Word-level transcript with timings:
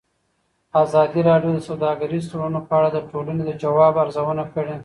ازادي 0.83 1.21
راډیو 1.29 1.51
د 1.55 1.59
سوداګریز 1.69 2.23
تړونونه 2.29 2.59
په 2.67 2.73
اړه 2.79 2.89
د 2.93 2.99
ټولنې 3.11 3.43
د 3.45 3.51
ځواب 3.61 3.93
ارزونه 4.03 4.43
کړې. 4.53 4.75